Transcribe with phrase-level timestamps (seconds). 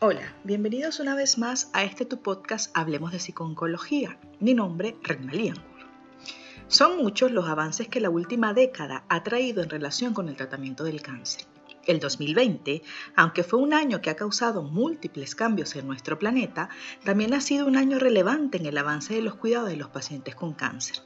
[0.00, 4.16] Hola, bienvenidos una vez más a este tu podcast Hablemos de Psiconcología.
[4.38, 5.52] Mi nombre, Renalí
[6.68, 10.84] Son muchos los avances que la última década ha traído en relación con el tratamiento
[10.84, 11.46] del cáncer.
[11.84, 12.80] El 2020,
[13.16, 16.68] aunque fue un año que ha causado múltiples cambios en nuestro planeta,
[17.02, 20.36] también ha sido un año relevante en el avance de los cuidados de los pacientes
[20.36, 21.02] con cáncer.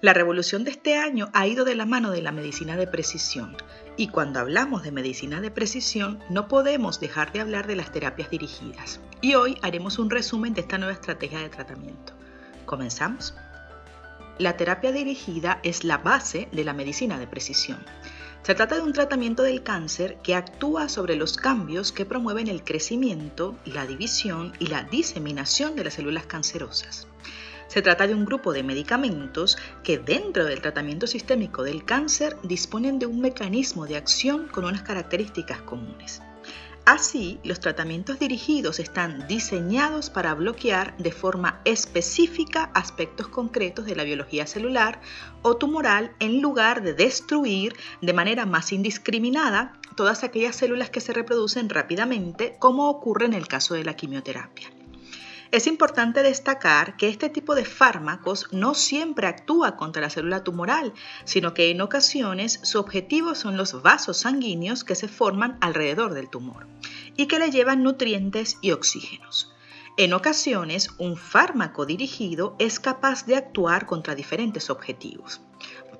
[0.00, 3.56] La revolución de este año ha ido de la mano de la medicina de precisión.
[3.96, 8.30] Y cuando hablamos de medicina de precisión, no podemos dejar de hablar de las terapias
[8.30, 9.00] dirigidas.
[9.20, 12.12] Y hoy haremos un resumen de esta nueva estrategia de tratamiento.
[12.64, 13.34] ¿Comenzamos?
[14.38, 17.84] La terapia dirigida es la base de la medicina de precisión.
[18.44, 22.62] Se trata de un tratamiento del cáncer que actúa sobre los cambios que promueven el
[22.62, 27.08] crecimiento, la división y la diseminación de las células cancerosas.
[27.68, 32.98] Se trata de un grupo de medicamentos que dentro del tratamiento sistémico del cáncer disponen
[32.98, 36.22] de un mecanismo de acción con unas características comunes.
[36.86, 44.04] Así, los tratamientos dirigidos están diseñados para bloquear de forma específica aspectos concretos de la
[44.04, 45.02] biología celular
[45.42, 51.12] o tumoral en lugar de destruir de manera más indiscriminada todas aquellas células que se
[51.12, 54.77] reproducen rápidamente, como ocurre en el caso de la quimioterapia.
[55.50, 60.92] Es importante destacar que este tipo de fármacos no siempre actúa contra la célula tumoral,
[61.24, 66.28] sino que en ocasiones su objetivo son los vasos sanguíneos que se forman alrededor del
[66.28, 66.66] tumor
[67.16, 69.54] y que le llevan nutrientes y oxígenos.
[69.96, 75.40] En ocasiones, un fármaco dirigido es capaz de actuar contra diferentes objetivos.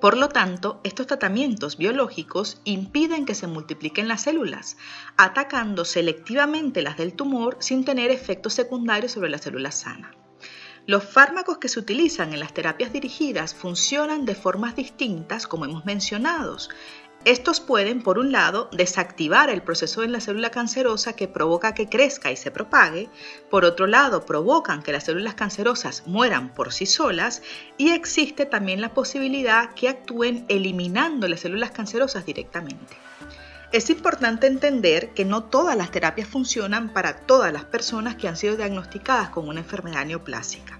[0.01, 4.77] Por lo tanto, estos tratamientos biológicos impiden que se multipliquen las células,
[5.17, 10.15] atacando selectivamente las del tumor sin tener efectos secundarios sobre la célula sana.
[10.85, 15.85] Los fármacos que se utilizan en las terapias dirigidas funcionan de formas distintas, como hemos
[15.85, 16.57] mencionado,
[17.25, 21.89] estos pueden, por un lado, desactivar el proceso en la célula cancerosa que provoca que
[21.89, 23.09] crezca y se propague,
[23.49, 27.41] por otro lado, provocan que las células cancerosas mueran por sí solas
[27.77, 32.95] y existe también la posibilidad que actúen eliminando las células cancerosas directamente.
[33.73, 38.37] Es importante entender que no todas las terapias funcionan para todas las personas que han
[38.37, 40.78] sido diagnosticadas con una enfermedad neoplásica.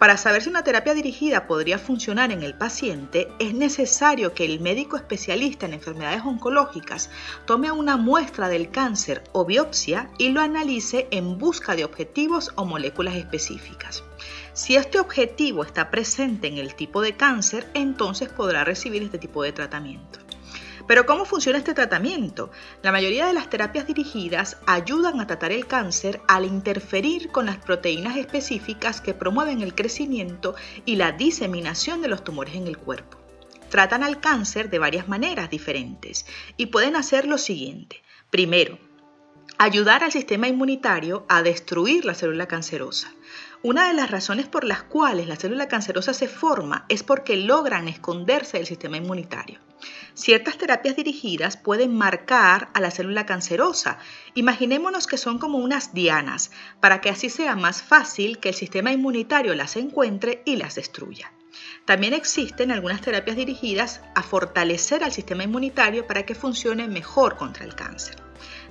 [0.00, 4.58] Para saber si una terapia dirigida podría funcionar en el paciente, es necesario que el
[4.58, 7.10] médico especialista en enfermedades oncológicas
[7.44, 12.64] tome una muestra del cáncer o biopsia y lo analice en busca de objetivos o
[12.64, 14.02] moléculas específicas.
[14.54, 19.42] Si este objetivo está presente en el tipo de cáncer, entonces podrá recibir este tipo
[19.42, 20.29] de tratamiento.
[20.86, 22.50] Pero ¿cómo funciona este tratamiento?
[22.82, 27.58] La mayoría de las terapias dirigidas ayudan a tratar el cáncer al interferir con las
[27.58, 30.54] proteínas específicas que promueven el crecimiento
[30.84, 33.18] y la diseminación de los tumores en el cuerpo.
[33.68, 36.26] Tratan al cáncer de varias maneras diferentes
[36.56, 38.02] y pueden hacer lo siguiente.
[38.30, 38.78] Primero,
[39.58, 43.12] ayudar al sistema inmunitario a destruir la célula cancerosa.
[43.62, 47.88] Una de las razones por las cuales la célula cancerosa se forma es porque logran
[47.88, 49.60] esconderse del sistema inmunitario.
[50.14, 53.98] Ciertas terapias dirigidas pueden marcar a la célula cancerosa.
[54.34, 58.92] Imaginémonos que son como unas dianas, para que así sea más fácil que el sistema
[58.92, 61.30] inmunitario las encuentre y las destruya.
[61.84, 67.64] También existen algunas terapias dirigidas a fortalecer al sistema inmunitario para que funcione mejor contra
[67.64, 68.16] el cáncer.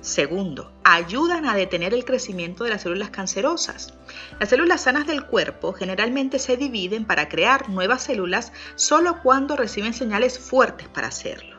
[0.00, 3.94] Segundo, ayudan a detener el crecimiento de las células cancerosas.
[4.38, 9.92] Las células sanas del cuerpo generalmente se dividen para crear nuevas células solo cuando reciben
[9.92, 11.58] señales fuertes para hacerlo.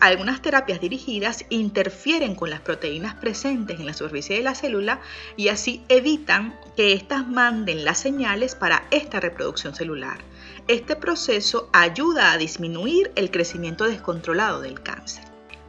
[0.00, 5.00] Algunas terapias dirigidas interfieren con las proteínas presentes en la superficie de la célula
[5.36, 10.18] y así evitan que éstas manden las señales para esta reproducción celular.
[10.66, 15.22] Este proceso ayuda a disminuir el crecimiento descontrolado del cáncer.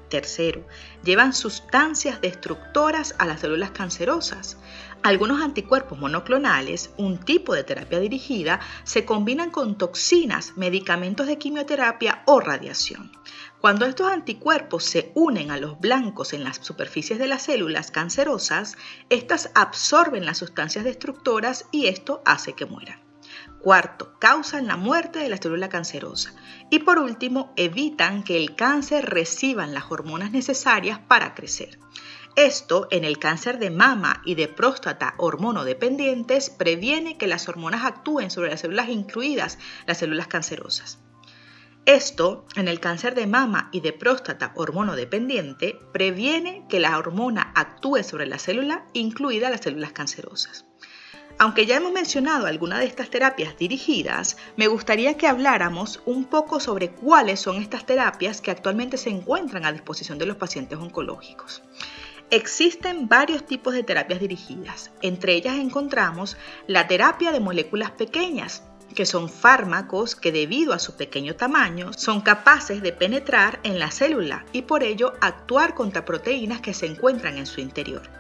[0.08, 0.66] Tercero,
[1.04, 4.58] llevan sustancias destructoras a las células cancerosas.
[5.04, 12.24] Algunos anticuerpos monoclonales, un tipo de terapia dirigida, se combinan con toxinas, medicamentos de quimioterapia
[12.26, 13.12] o radiación.
[13.60, 18.78] Cuando estos anticuerpos se unen a los blancos en las superficies de las células cancerosas,
[19.10, 23.05] estas absorben las sustancias destructoras y esto hace que mueran.
[23.66, 26.36] Cuarto, causan la muerte de la célula cancerosa.
[26.70, 31.80] Y por último, evitan que el cáncer reciba las hormonas necesarias para crecer.
[32.36, 38.30] Esto, en el cáncer de mama y de próstata hormonodependientes, previene que las hormonas actúen
[38.30, 39.58] sobre las células incluidas
[39.88, 41.00] las células cancerosas.
[41.88, 48.04] Esto, en el cáncer de mama y de próstata hormonodependiente, previene que la hormona actúe
[48.04, 50.68] sobre la célula, incluida las células cancerosas.
[51.38, 56.62] Aunque ya hemos mencionado algunas de estas terapias dirigidas, me gustaría que habláramos un poco
[56.62, 61.62] sobre cuáles son estas terapias que actualmente se encuentran a disposición de los pacientes oncológicos.
[62.30, 64.92] Existen varios tipos de terapias dirigidas.
[65.02, 66.38] Entre ellas encontramos
[66.68, 68.64] la terapia de moléculas pequeñas,
[68.96, 73.92] que son fármacos que debido a su pequeño tamaño son capaces de penetrar en la
[73.92, 78.15] célula y por ello actuar contra proteínas que se encuentran en su interior.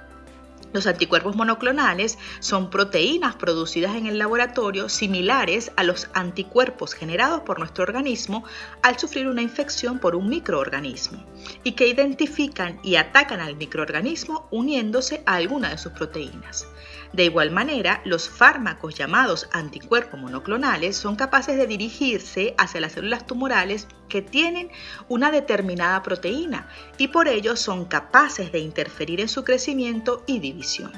[0.76, 7.60] Los anticuerpos monoclonales son proteínas producidas en el laboratorio similares a los anticuerpos generados por
[7.60, 8.44] nuestro organismo
[8.82, 11.26] al sufrir una infección por un microorganismo
[11.64, 16.68] y que identifican y atacan al microorganismo uniéndose a alguna de sus proteínas.
[17.16, 23.26] De igual manera, los fármacos llamados anticuerpos monoclonales son capaces de dirigirse hacia las células
[23.26, 24.70] tumorales que tienen
[25.08, 26.68] una determinada proteína
[26.98, 30.92] y por ello son capaces de interferir en su crecimiento y división.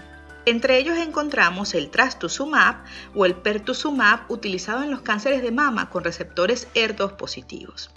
[0.47, 2.77] Entre ellos encontramos el trastuzumab
[3.13, 7.91] o el pertuzumab utilizado en los cánceres de mama con receptores ER2 positivos.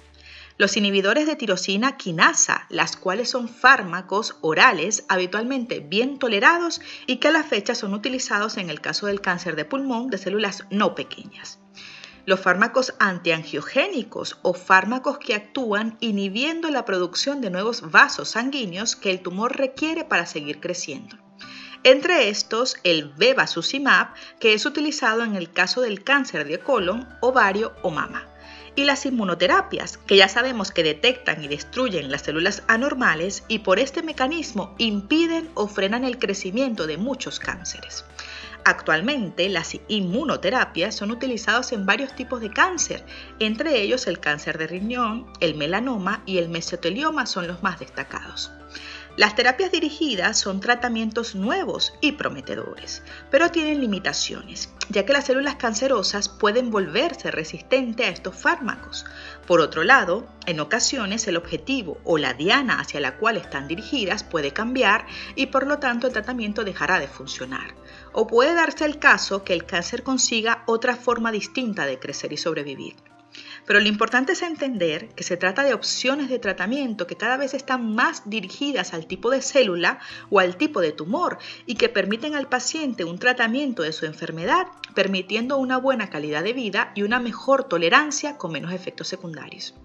[0.61, 7.29] Los inhibidores de tirosina quinasa, las cuales son fármacos orales habitualmente bien tolerados y que
[7.29, 10.95] a la fecha son utilizados en el caso del cáncer de pulmón de células no
[10.95, 11.61] pequeñas.
[12.27, 19.11] Los fármacos antiangiogénicos o fármacos que actúan inhibiendo la producción de nuevos vasos sanguíneos que
[19.11, 21.17] el tumor requiere para seguir creciendo.
[21.85, 24.09] Entre estos, el bevacizumab,
[24.39, 28.30] que es utilizado en el caso del cáncer de colon, ovario o mama
[28.75, 33.79] y las inmunoterapias, que ya sabemos que detectan y destruyen las células anormales y por
[33.79, 38.05] este mecanismo impiden o frenan el crecimiento de muchos cánceres.
[38.65, 43.05] Actualmente las inmunoterapias son utilizadas en varios tipos de cáncer,
[43.39, 48.53] entre ellos el cáncer de riñón, el melanoma y el mesotelioma son los más destacados.
[49.17, 55.57] Las terapias dirigidas son tratamientos nuevos y prometedores, pero tienen limitaciones, ya que las células
[55.57, 59.05] cancerosas pueden volverse resistentes a estos fármacos.
[59.49, 64.23] Por otro lado, en ocasiones el objetivo o la diana hacia la cual están dirigidas
[64.23, 67.75] puede cambiar y por lo tanto el tratamiento dejará de funcionar.
[68.13, 72.37] O puede darse el caso que el cáncer consiga otra forma distinta de crecer y
[72.37, 73.10] sobrevivir.
[73.71, 77.55] Pero lo importante es entender que se trata de opciones de tratamiento que cada vez
[77.55, 82.35] están más dirigidas al tipo de célula o al tipo de tumor y que permiten
[82.35, 87.21] al paciente un tratamiento de su enfermedad, permitiendo una buena calidad de vida y una
[87.21, 89.77] mejor tolerancia con menos efectos secundarios.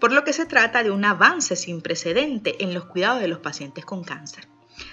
[0.00, 3.38] Por lo que se trata de un avance sin precedente en los cuidados de los
[3.38, 4.48] pacientes con cáncer.